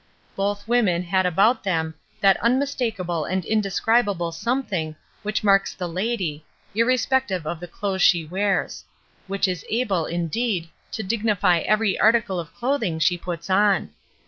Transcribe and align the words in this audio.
Both 0.35 0.67
women 0.67 1.03
had 1.03 1.27
about 1.27 1.63
them 1.63 1.93
that 2.21 2.41
unmistakable 2.41 3.23
and 3.25 3.45
indescribable 3.45 4.31
something 4.31 4.95
which 5.21 5.43
marks 5.43 5.75
the 5.75 5.87
lady, 5.87 6.43
irrespective 6.73 7.45
of 7.45 7.59
the 7.59 7.67
clothes 7.67 8.01
she 8.01 8.25
wears; 8.25 8.83
which 9.27 9.47
is 9.47 9.63
able, 9.69 10.07
indeed, 10.07 10.69
to 10.93 11.03
dignify 11.03 11.59
every 11.59 11.99
article 11.99 12.39
of 12.39 12.51
clothing 12.55 12.97
she 12.97 13.15
puts 13.15 13.47
on. 13.47 13.91